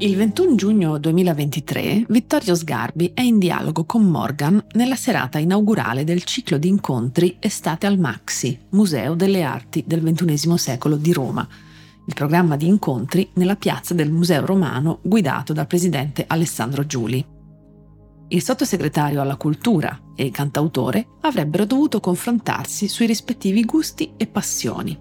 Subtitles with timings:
[0.00, 6.22] Il 21 giugno 2023 Vittorio Sgarbi è in dialogo con Morgan nella serata inaugurale del
[6.22, 11.44] ciclo di incontri Estate al Maxi, Museo delle Arti del XXI secolo di Roma,
[12.06, 17.26] il programma di incontri nella piazza del Museo Romano guidato dal presidente Alessandro Giuli.
[18.28, 24.96] Il sottosegretario alla cultura e il cantautore avrebbero dovuto confrontarsi sui rispettivi gusti e passioni.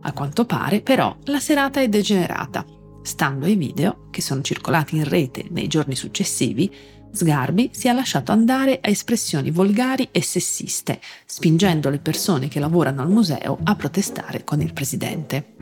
[0.00, 2.64] A quanto pare, però, la serata è degenerata
[3.02, 6.70] Stando ai video, che sono circolati in rete nei giorni successivi,
[7.12, 13.02] Sgarbi si è lasciato andare a espressioni volgari e sessiste, spingendo le persone che lavorano
[13.02, 15.54] al museo a protestare con il presidente.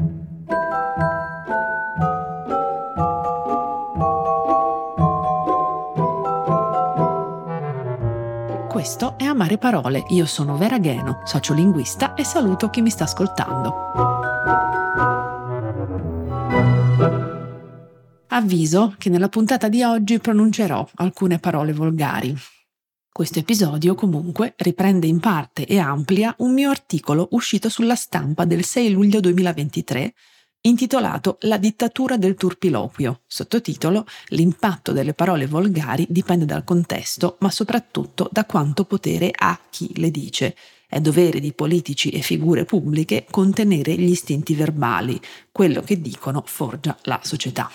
[8.68, 14.17] Questo è Amare Parole, io sono Vera Gheno, sociolinguista e saluto chi mi sta ascoltando.
[18.38, 22.33] Avviso che nella puntata di oggi pronuncerò alcune parole volgari.
[23.11, 28.62] Questo episodio comunque riprende in parte e amplia un mio articolo uscito sulla stampa del
[28.62, 30.14] 6 luglio 2023
[30.61, 38.28] intitolato La dittatura del turpiloquio, sottotitolo L'impatto delle parole volgari dipende dal contesto, ma soprattutto
[38.30, 40.55] da quanto potere ha chi le dice.
[40.86, 46.97] È dovere di politici e figure pubbliche contenere gli istinti verbali, quello che dicono forgia
[47.02, 47.69] la società.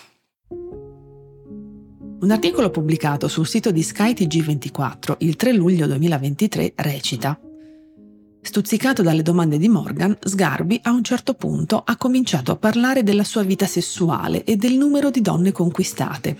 [2.23, 7.37] Un articolo pubblicato sul sito di SkyTG24 il 3 luglio 2023 recita
[8.39, 13.25] Stuzzicato dalle domande di Morgan, Sgarbi a un certo punto ha cominciato a parlare della
[13.25, 16.37] sua vita sessuale e del numero di donne conquistate.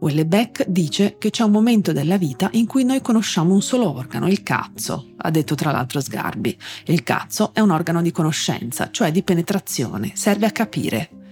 [0.00, 4.26] Wellebeck dice che c'è un momento della vita in cui noi conosciamo un solo organo,
[4.26, 6.56] il cazzo, ha detto tra l'altro Sgarbi.
[6.86, 11.23] Il cazzo è un organo di conoscenza, cioè di penetrazione, serve a capire.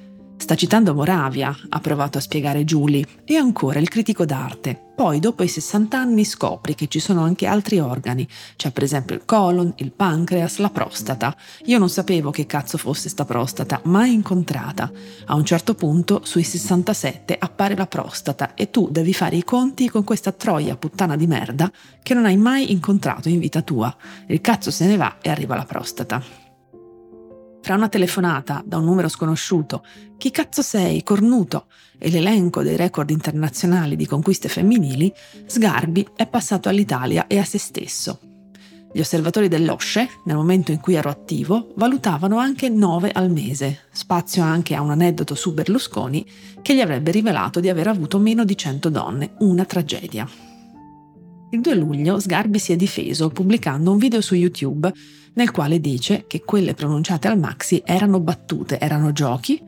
[0.42, 4.76] Sta citando Moravia, ha provato a spiegare Julie, e ancora il critico d'arte.
[4.96, 8.26] Poi, dopo i 60 anni, scopri che ci sono anche altri organi.
[8.56, 11.36] C'è per esempio il colon, il pancreas, la prostata.
[11.66, 14.90] Io non sapevo che cazzo fosse sta prostata, mai incontrata.
[15.26, 19.88] A un certo punto, sui 67, appare la prostata e tu devi fare i conti
[19.88, 21.70] con questa troia puttana di merda
[22.02, 23.96] che non hai mai incontrato in vita tua.
[24.26, 26.41] Il cazzo se ne va e arriva la prostata.
[27.62, 29.84] Fra una telefonata da un numero sconosciuto,
[30.18, 35.12] chi cazzo sei, cornuto, e l'elenco dei record internazionali di conquiste femminili,
[35.46, 38.18] Sgarbi è passato all'Italia e a se stesso.
[38.92, 44.42] Gli osservatori dell'OSCE, nel momento in cui ero attivo, valutavano anche 9 al mese, spazio
[44.42, 46.26] anche a un aneddoto su Berlusconi
[46.62, 50.51] che gli avrebbe rivelato di aver avuto meno di 100 donne, una tragedia.
[51.52, 54.90] Il 2 luglio Sgarbi si è difeso pubblicando un video su YouTube
[55.34, 59.60] nel quale dice che quelle pronunciate al Maxi erano battute, erano giochi,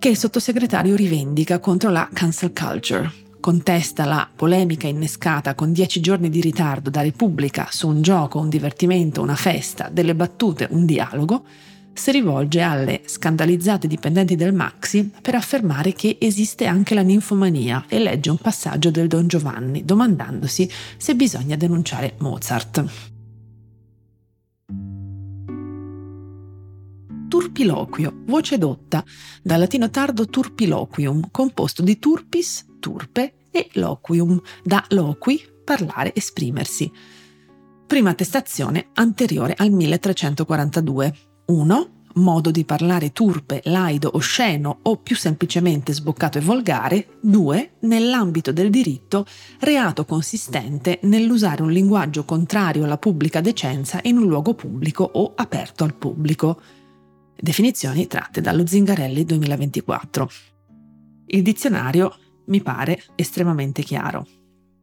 [0.00, 3.08] che il sottosegretario rivendica contro la cancel culture.
[3.38, 8.48] Contesta la polemica innescata con dieci giorni di ritardo da Repubblica su un gioco, un
[8.48, 11.44] divertimento, una festa, delle battute, un dialogo,
[11.92, 17.98] si rivolge alle scandalizzate dipendenti del Maxi per affermare che esiste anche la ninfomania e
[17.98, 23.10] legge un passaggio del Don Giovanni domandandosi se bisogna denunciare Mozart.
[27.32, 29.02] turpiloquio, voce dotta,
[29.42, 36.90] dal latino tardo turpiloquium, composto di turpis, turpe, e loquium, da loqui, parlare, esprimersi.
[37.86, 41.31] Prima attestazione anteriore al 1342.
[41.46, 41.88] 1.
[42.14, 47.18] Modo di parlare turpe, laido, osceno o più semplicemente sboccato e volgare.
[47.22, 47.76] 2.
[47.80, 49.24] Nell'ambito del diritto,
[49.60, 55.84] reato consistente nell'usare un linguaggio contrario alla pubblica decenza in un luogo pubblico o aperto
[55.84, 56.60] al pubblico
[57.42, 60.28] definizioni tratte dallo Zingarelli 2024.
[61.26, 62.16] Il dizionario
[62.46, 64.26] mi pare estremamente chiaro.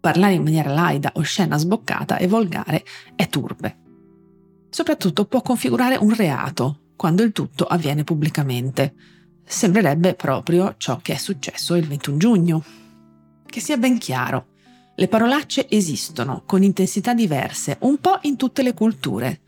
[0.02, 2.84] Parlare in maniera laida, oscena, sboccata e volgare
[3.16, 3.89] è turbe.
[4.70, 8.94] Soprattutto può configurare un reato quando il tutto avviene pubblicamente.
[9.46, 12.64] Sembrerebbe proprio ciò che è successo il 21 giugno.
[13.46, 14.48] Che sia ben chiaro,
[14.96, 19.42] le parolacce esistono con intensità diverse un po' in tutte le culture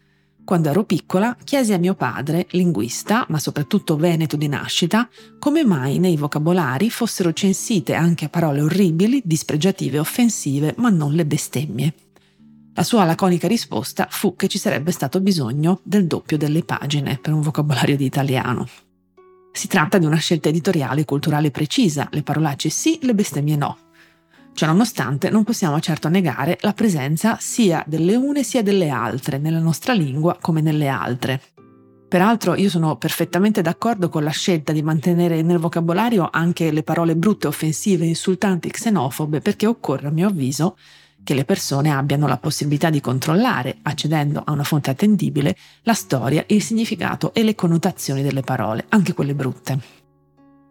[0.44, 5.07] quando ero piccola chiesi a mio padre, linguista, ma soprattutto veneto di nascita,
[5.40, 11.94] come mai nei vocabolari fossero censite anche parole orribili, dispregiative offensive, ma non le bestemmie.
[12.81, 17.31] La sua laconica risposta fu che ci sarebbe stato bisogno del doppio delle pagine per
[17.31, 18.68] un vocabolario di italiano.
[19.51, 23.78] Si tratta di una scelta editoriale e culturale precisa, le parolacce sì, le bestemmie no.
[24.56, 29.94] Ciononostante non possiamo certo negare la presenza sia delle une sia delle altre nella nostra
[29.94, 31.39] lingua come nelle altre.
[32.07, 37.16] Peraltro io sono perfettamente d'accordo con la scelta di mantenere nel vocabolario anche le parole
[37.16, 40.75] brutte, offensive, insultanti, xenofobe, perché occorre, a mio avviso,
[41.23, 46.44] che le persone abbiano la possibilità di controllare, accedendo a una fonte attendibile, la storia,
[46.47, 49.79] il significato e le connotazioni delle parole, anche quelle brutte.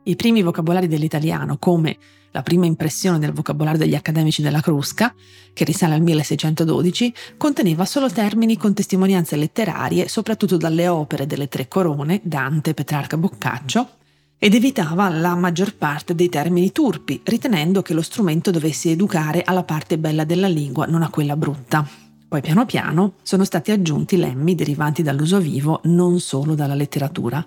[0.05, 1.97] I primi vocabolari dell'italiano, come
[2.32, 5.14] la prima impressione del vocabolario degli accademici della Crusca,
[5.52, 11.69] che risale al 1612, conteneva solo termini con testimonianze letterarie, soprattutto dalle opere delle tre
[11.69, 13.88] corone, Dante, Petrarca, Boccaccio,
[14.43, 19.65] ed evitava la maggior parte dei termini turpi, ritenendo che lo strumento dovesse educare alla
[19.65, 21.87] parte bella della lingua, non a quella brutta.
[22.27, 27.47] Poi piano piano sono stati aggiunti lemmi derivanti dall'uso vivo, non solo dalla letteratura.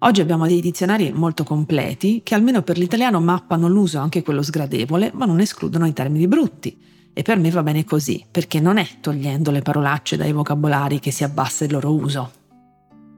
[0.00, 5.12] Oggi abbiamo dei dizionari molto completi che almeno per l'italiano mappano l'uso anche quello sgradevole,
[5.14, 6.78] ma non escludono i termini brutti.
[7.14, 11.10] E per me va bene così, perché non è togliendo le parolacce dai vocabolari che
[11.10, 12.43] si abbassa il loro uso.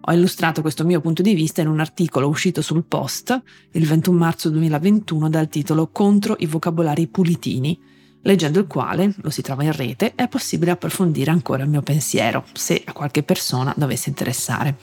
[0.09, 3.43] Ho illustrato questo mio punto di vista in un articolo uscito sul Post
[3.73, 7.77] il 21 marzo 2021 dal titolo Contro i vocabolari pulitini,
[8.23, 12.45] leggendo il quale, lo si trova in rete, è possibile approfondire ancora il mio pensiero,
[12.53, 14.79] se a qualche persona dovesse interessare.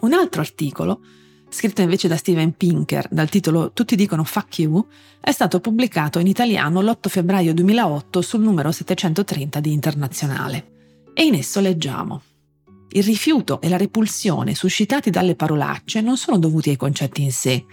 [0.00, 1.00] Un altro articolo,
[1.48, 4.86] scritto invece da Steven Pinker dal titolo Tutti dicono fuck you,
[5.18, 10.72] è stato pubblicato in italiano l'8 febbraio 2008 sul numero 730 di Internazionale.
[11.14, 12.20] E in esso leggiamo
[12.92, 17.64] il rifiuto e la repulsione suscitati dalle parolacce non sono dovuti ai concetti in sé,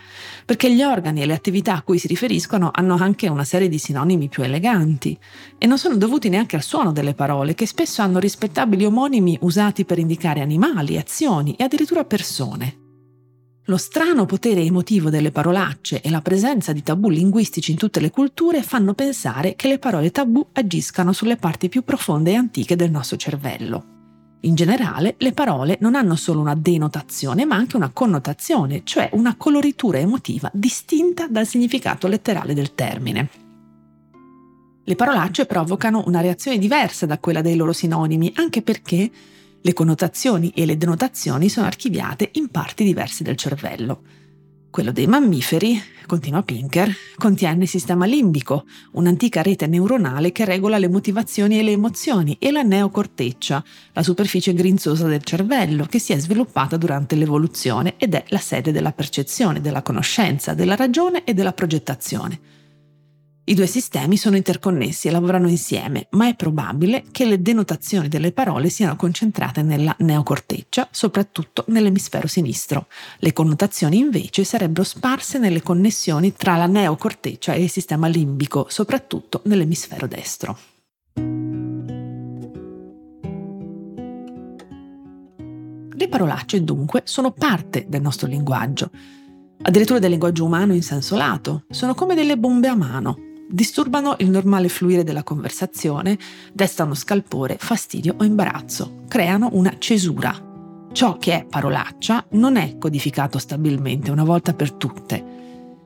[0.46, 3.80] perché gli organi e le attività a cui si riferiscono hanno anche una serie di
[3.80, 5.18] sinonimi più eleganti,
[5.58, 9.86] e non sono dovuti neanche al suono delle parole, che spesso hanno rispettabili omonimi usati
[9.86, 12.86] per indicare animali, azioni e addirittura persone.
[13.70, 18.12] Lo strano potere emotivo delle parolacce e la presenza di tabù linguistici in tutte le
[18.12, 22.92] culture fanno pensare che le parole tabù agiscano sulle parti più profonde e antiche del
[22.92, 23.97] nostro cervello.
[24.42, 29.36] In generale, le parole non hanno solo una denotazione, ma anche una connotazione, cioè una
[29.36, 33.30] coloritura emotiva distinta dal significato letterale del termine.
[34.84, 39.12] Le parolacce provocano una reazione diversa da quella dei loro sinonimi, anche perché
[39.60, 44.02] le connotazioni e le denotazioni sono archiviate in parti diverse del cervello.
[44.78, 50.88] Quello dei mammiferi, continua Pinker, contiene il sistema limbico, un'antica rete neuronale che regola le
[50.88, 53.64] motivazioni e le emozioni, e la neocorteccia,
[53.94, 58.72] la superficie grinzosa del cervello, che si è sviluppata durante l'evoluzione ed è la sede
[58.72, 62.57] della percezione, della conoscenza, della ragione e della progettazione.
[63.50, 68.34] I due sistemi sono interconnessi e lavorano insieme, ma è probabile che le denotazioni delle
[68.34, 72.88] parole siano concentrate nella neocorteccia, soprattutto nell'emisfero sinistro.
[73.20, 79.40] Le connotazioni invece sarebbero sparse nelle connessioni tra la neocorteccia e il sistema limbico, soprattutto
[79.46, 80.58] nell'emisfero destro.
[85.94, 88.92] Le parolacce dunque sono parte del nostro linguaggio,
[89.62, 94.30] addirittura del linguaggio umano in senso lato, sono come delle bombe a mano disturbano il
[94.30, 96.18] normale fluire della conversazione,
[96.54, 100.46] destano scalpore, fastidio o imbarazzo, creano una cesura.
[100.92, 105.37] Ciò che è parolaccia non è codificato stabilmente una volta per tutte.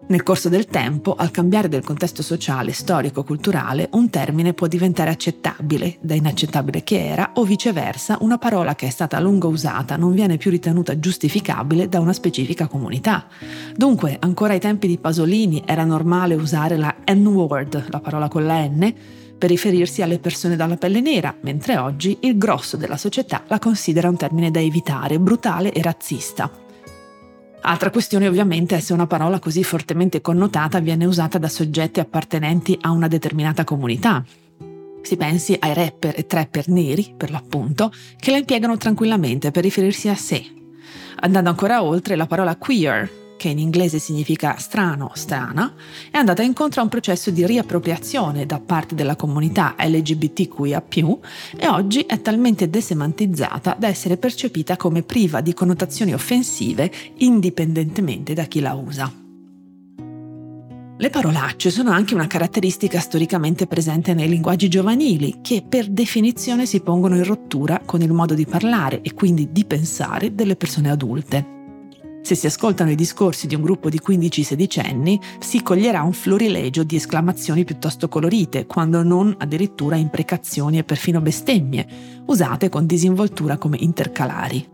[0.07, 5.09] Nel corso del tempo, al cambiare del contesto sociale, storico, culturale, un termine può diventare
[5.09, 9.95] accettabile, da inaccettabile che era, o viceversa, una parola che è stata a lungo usata
[9.95, 13.27] non viene più ritenuta giustificabile da una specifica comunità.
[13.73, 18.65] Dunque, ancora ai tempi di Pasolini era normale usare la N-word, la parola con la
[18.65, 18.93] N,
[19.37, 24.09] per riferirsi alle persone dalla pelle nera, mentre oggi il grosso della società la considera
[24.09, 26.60] un termine da evitare, brutale e razzista.
[27.63, 32.77] Altra questione ovviamente è se una parola così fortemente connotata viene usata da soggetti appartenenti
[32.81, 34.23] a una determinata comunità.
[35.03, 40.09] Si pensi ai rapper e trapper neri, per l'appunto, che la impiegano tranquillamente per riferirsi
[40.09, 40.43] a sé.
[41.21, 45.73] Andando ancora oltre, la parola queer che in inglese significa strano, strana,
[46.11, 50.83] è andata incontro a un processo di riappropriazione da parte della comunità LGBTQIA,
[51.57, 58.43] e oggi è talmente desemantizzata da essere percepita come priva di connotazioni offensive indipendentemente da
[58.43, 59.11] chi la usa.
[60.97, 66.81] Le parolacce sono anche una caratteristica storicamente presente nei linguaggi giovanili, che per definizione si
[66.81, 71.60] pongono in rottura con il modo di parlare e quindi di pensare delle persone adulte.
[72.21, 76.83] Se si ascoltano i discorsi di un gruppo di 15-16 anni, si coglierà un florilegio
[76.83, 81.85] di esclamazioni piuttosto colorite, quando non addirittura imprecazioni e perfino bestemmie,
[82.25, 84.65] usate con disinvoltura come intercalari.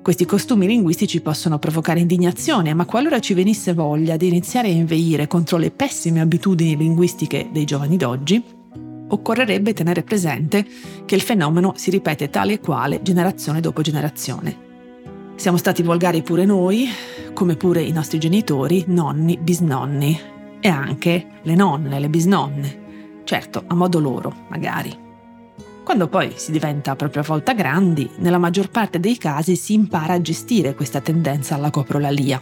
[0.00, 5.26] Questi costumi linguistici possono provocare indignazione, ma qualora ci venisse voglia di iniziare a inveire
[5.26, 8.42] contro le pessime abitudini linguistiche dei giovani d'oggi,
[9.08, 10.66] occorrerebbe tenere presente
[11.04, 14.70] che il fenomeno si ripete tale e quale generazione dopo generazione.
[15.42, 16.88] Siamo stati volgari pure noi,
[17.32, 20.16] come pure i nostri genitori, nonni, bisnonni
[20.60, 23.22] e anche le nonne, le bisnonne.
[23.24, 24.96] Certo, a modo loro, magari.
[25.82, 30.12] Quando poi si diventa a propria volta grandi, nella maggior parte dei casi si impara
[30.12, 32.40] a gestire questa tendenza alla coprolalia.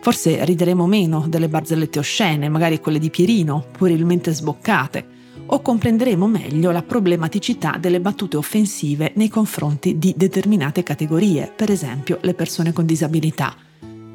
[0.00, 5.06] Forse rideremo meno delle barzellette oscene, magari quelle di Pierino, puerilmente sboccate,
[5.46, 12.18] o comprenderemo meglio la problematicità delle battute offensive nei confronti di determinate categorie, per esempio
[12.22, 13.54] le persone con disabilità.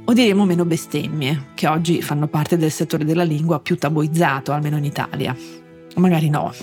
[0.05, 4.77] O diremo meno bestemmie, che oggi fanno parte del settore della lingua più tabuizzato, almeno
[4.77, 5.35] in Italia.
[5.95, 6.53] Magari no,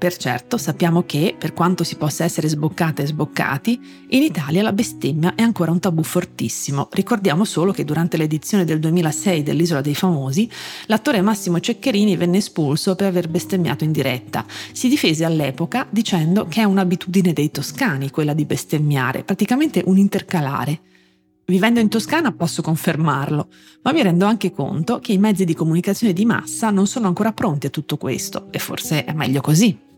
[0.00, 3.78] per certo sappiamo che, per quanto si possa essere sboccate e sboccati,
[4.08, 6.88] in Italia la bestemmia è ancora un tabù fortissimo.
[6.90, 10.50] Ricordiamo solo che durante l'edizione del 2006 dell'Isola dei Famosi,
[10.86, 14.46] l'attore Massimo Ceccherini venne espulso per aver bestemmiato in diretta.
[14.72, 20.80] Si difese all'epoca dicendo che è un'abitudine dei toscani quella di bestemmiare, praticamente un intercalare.
[21.44, 23.48] Vivendo in Toscana posso confermarlo,
[23.82, 27.32] ma mi rendo anche conto che i mezzi di comunicazione di massa non sono ancora
[27.32, 29.88] pronti a tutto questo, e forse è meglio così.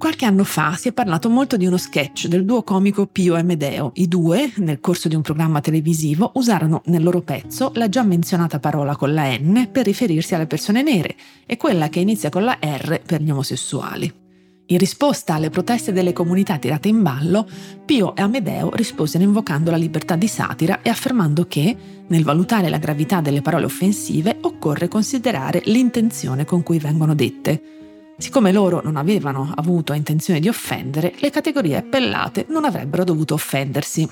[0.00, 3.42] Qualche anno fa si è parlato molto di uno sketch del duo comico Pio e
[3.42, 3.90] Medeo.
[3.96, 8.58] I due, nel corso di un programma televisivo, usarono nel loro pezzo la già menzionata
[8.60, 11.14] parola con la N per riferirsi alle persone nere
[11.44, 14.10] e quella che inizia con la R per gli omosessuali.
[14.68, 17.46] In risposta alle proteste delle comunità tirate in ballo,
[17.84, 21.76] Pio e Amedeo risposero invocando la libertà di satira e affermando che,
[22.06, 27.80] nel valutare la gravità delle parole offensive, occorre considerare l'intenzione con cui vengono dette
[28.20, 34.06] Siccome loro non avevano avuto intenzione di offendere, le categorie appellate non avrebbero dovuto offendersi.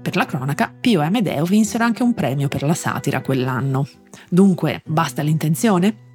[0.00, 3.86] Per la cronaca, Pio e Amedeo vinsero anche un premio per la satira quell'anno.
[4.30, 6.05] Dunque, basta l'intenzione?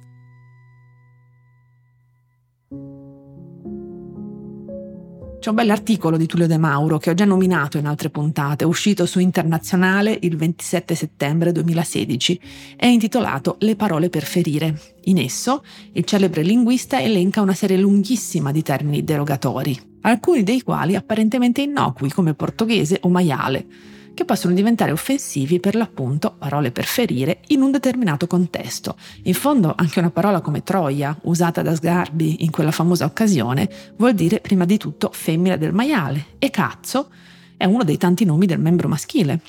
[5.42, 9.06] C'è un bell'articolo di Tullio De Mauro che ho già nominato in altre puntate, uscito
[9.06, 12.40] su Internazionale il 27 settembre 2016.
[12.76, 14.80] È intitolato Le parole per ferire.
[15.06, 20.94] In esso, il celebre linguista elenca una serie lunghissima di termini derogatori, alcuni dei quali
[20.94, 23.66] apparentemente innocui come portoghese o maiale
[24.14, 28.96] che possono diventare offensivi per l'appunto, parole per ferire, in un determinato contesto.
[29.22, 34.14] In fondo anche una parola come troia, usata da Sgarbi in quella famosa occasione, vuol
[34.14, 37.10] dire prima di tutto femmina del maiale e cazzo
[37.56, 39.40] è uno dei tanti nomi del membro maschile.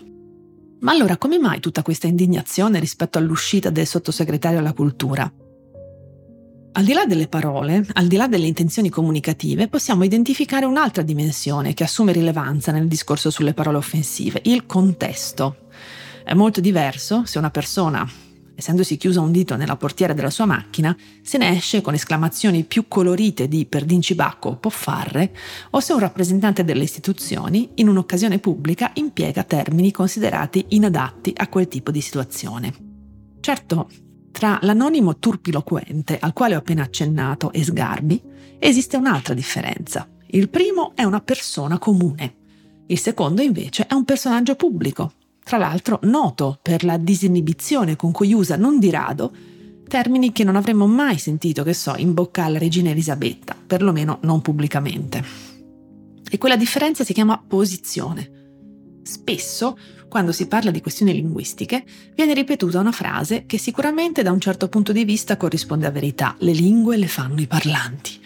[0.81, 5.31] Ma allora come mai tutta questa indignazione rispetto all'uscita del sottosegretario alla cultura?
[6.75, 11.75] Al di là delle parole, al di là delle intenzioni comunicative, possiamo identificare un'altra dimensione
[11.75, 15.67] che assume rilevanza nel discorso sulle parole offensive, il contesto.
[16.23, 18.09] È molto diverso se una persona,
[18.55, 22.87] essendosi chiusa un dito nella portiera della sua macchina, se ne esce con esclamazioni più
[22.87, 25.31] colorite di perdincibacco o poffarre,
[25.69, 31.67] o se un rappresentante delle istituzioni, in un'occasione pubblica, impiega termini considerati inadatti a quel
[31.67, 32.73] tipo di situazione.
[33.41, 33.89] Certo,
[34.33, 38.21] tra l'anonimo turpiloquente al quale ho appena accennato e Sgarbi
[38.59, 40.09] esiste un'altra differenza.
[40.25, 42.35] Il primo è una persona comune,
[42.87, 45.13] il secondo invece è un personaggio pubblico,
[45.43, 49.31] tra l'altro noto per la disinibizione con cui usa non di rado
[49.87, 54.41] termini che non avremmo mai sentito, che so, in bocca alla regina Elisabetta, perlomeno non
[54.41, 55.23] pubblicamente.
[56.27, 58.31] E quella differenza si chiama posizione.
[59.03, 59.77] Spesso,
[60.13, 64.69] quando si parla di questioni linguistiche, viene ripetuta una frase che sicuramente da un certo
[64.69, 66.35] punto di vista corrisponde a verità.
[66.37, 68.21] Le lingue le fanno i parlanti.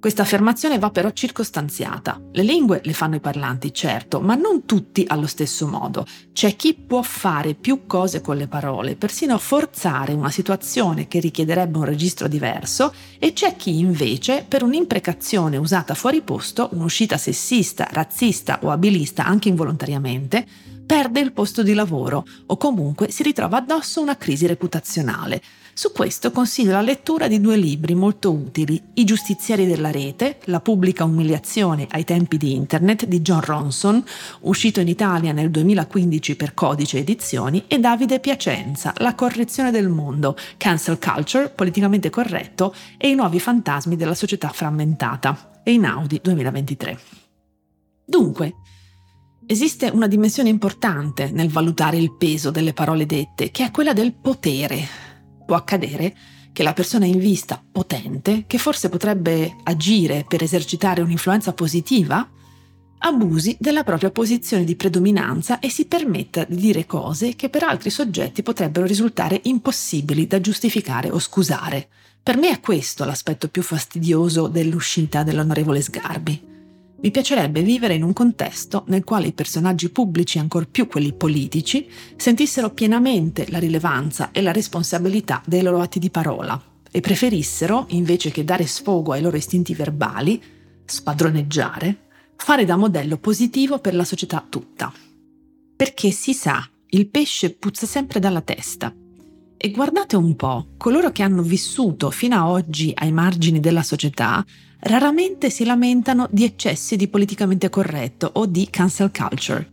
[0.00, 2.18] Questa affermazione va però circostanziata.
[2.32, 6.06] Le lingue le fanno i parlanti, certo, ma non tutti allo stesso modo.
[6.32, 11.76] C'è chi può fare più cose con le parole, persino forzare una situazione che richiederebbe
[11.76, 18.60] un registro diverso, e c'è chi invece, per un'imprecazione usata fuori posto, un'uscita sessista, razzista
[18.62, 20.46] o abilista anche involontariamente,
[20.84, 25.42] perde il posto di lavoro o comunque si ritrova addosso una crisi reputazionale.
[25.74, 30.60] Su questo consiglio la lettura di due libri molto utili, I giustizieri della rete, La
[30.60, 34.04] pubblica umiliazione ai tempi di Internet di John Ronson,
[34.40, 40.36] uscito in Italia nel 2015 per Codice Edizioni, e Davide Piacenza, La correzione del mondo,
[40.58, 46.98] Cancel Culture, politicamente corretto, e i nuovi fantasmi della società frammentata, e in Audi 2023.
[48.04, 48.56] Dunque,
[49.52, 54.14] Esiste una dimensione importante nel valutare il peso delle parole dette, che è quella del
[54.14, 54.88] potere,
[55.44, 56.16] può accadere
[56.54, 62.26] che la persona in vista potente, che forse potrebbe agire per esercitare un'influenza positiva,
[63.00, 67.90] abusi della propria posizione di predominanza e si permetta di dire cose che per altri
[67.90, 71.88] soggetti potrebbero risultare impossibili da giustificare o scusare.
[72.22, 76.51] Per me è questo l'aspetto più fastidioso dell'uscita dell'onorevole Sgarbi.
[77.02, 81.88] Mi piacerebbe vivere in un contesto nel quale i personaggi pubblici, ancor più quelli politici,
[82.14, 86.60] sentissero pienamente la rilevanza e la responsabilità dei loro atti di parola
[86.92, 90.40] e preferissero, invece che dare sfogo ai loro istinti verbali,
[90.84, 94.92] spadroneggiare, fare da modello positivo per la società tutta.
[95.74, 98.94] Perché si sa, il pesce puzza sempre dalla testa.
[99.56, 104.44] E guardate un po', coloro che hanno vissuto fino a oggi ai margini della società
[104.82, 109.70] raramente si lamentano di eccessi di politicamente corretto o di cancel culture.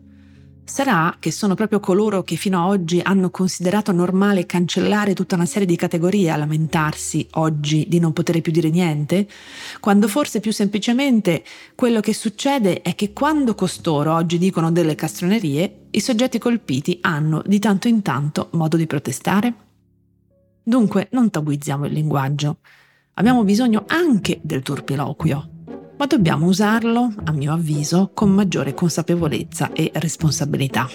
[0.70, 5.48] Sarà che sono proprio coloro che fino ad oggi hanno considerato normale cancellare tutta una
[5.48, 9.28] serie di categorie a lamentarsi oggi di non poter più dire niente?
[9.80, 15.88] Quando forse più semplicemente quello che succede è che quando costoro oggi dicono delle castronerie,
[15.89, 19.54] i soggetti colpiti hanno di tanto in tanto modo di protestare?
[20.62, 22.58] Dunque non tabuizziamo il linguaggio.
[23.13, 25.50] Abbiamo bisogno anche del turpiloquio,
[25.98, 30.88] ma dobbiamo usarlo, a mio avviso, con maggiore consapevolezza e responsabilità.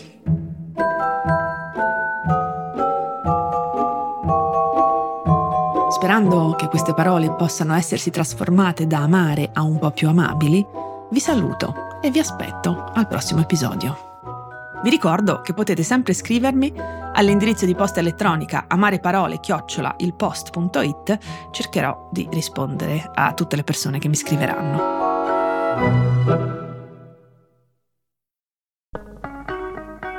[5.91, 10.65] Sperando che queste parole possano essersi trasformate da amare a un po' più amabili,
[11.11, 13.97] vi saluto e vi aspetto al prossimo episodio.
[14.83, 16.73] Vi ricordo che potete sempre scrivermi
[17.15, 21.19] all'indirizzo di posta elettronica amareparole-ilpost.it.
[21.51, 26.54] Cercherò di rispondere a tutte le persone che mi scriveranno.